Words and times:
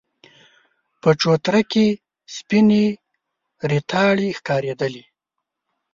په 1.01 1.09
چوتره 1.21 1.61
کې 1.71 1.85
سپينې 2.35 2.85
ريتاړې 3.69 4.29
ښکارېدلې. 4.37 5.03